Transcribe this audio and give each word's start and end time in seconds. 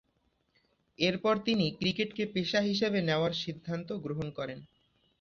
এরপর 0.99 1.35
তিনি 1.45 1.65
ক্রিকেটকে 1.79 2.23
পেশা 2.33 2.59
হিসেবে 2.61 2.99
নেওয়ার 3.01 3.33
সিদ্ধান্ত 3.43 3.89
গ্রহণ 4.03 4.27
করেন। 4.37 4.59